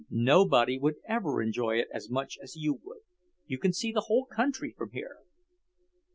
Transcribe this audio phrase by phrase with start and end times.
[0.09, 3.01] Nobody would ever enjoy it as much as you would.
[3.45, 5.17] You can see the whole country from here."